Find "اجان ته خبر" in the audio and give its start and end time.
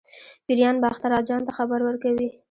1.19-1.79